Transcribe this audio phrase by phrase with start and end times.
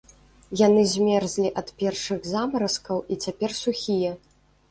[0.61, 4.11] Яны змерзлі ад першых замаразкаў і цяпер сухія.